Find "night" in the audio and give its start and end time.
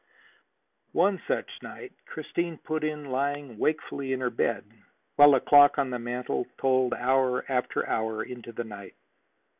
1.61-1.93, 8.63-8.95